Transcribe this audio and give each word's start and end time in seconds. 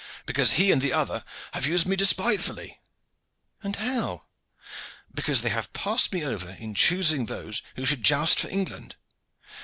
"Because 0.25 0.53
he 0.53 0.71
and 0.71 0.81
the 0.81 0.93
other 0.93 1.23
have 1.51 1.67
used 1.67 1.85
me 1.85 1.95
despitefully." 1.95 2.79
"And 3.61 3.75
how?" 3.75 4.25
"Because 5.13 5.43
they 5.43 5.49
have 5.51 5.73
passed 5.73 6.11
me 6.11 6.25
over 6.25 6.57
in 6.59 6.73
choosing 6.73 7.27
those 7.27 7.61
who 7.75 7.85
should 7.85 8.01
joust 8.01 8.39
for 8.39 8.47
England. 8.49 8.95